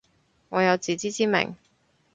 [0.49, 1.55] 我有自知之明